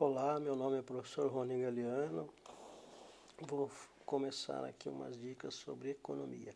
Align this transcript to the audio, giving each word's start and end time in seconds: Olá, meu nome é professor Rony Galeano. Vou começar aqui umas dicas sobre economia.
Olá, 0.00 0.38
meu 0.38 0.54
nome 0.54 0.78
é 0.78 0.82
professor 0.82 1.28
Rony 1.28 1.60
Galeano. 1.60 2.28
Vou 3.40 3.68
começar 4.06 4.64
aqui 4.64 4.88
umas 4.88 5.18
dicas 5.18 5.56
sobre 5.56 5.90
economia. 5.90 6.54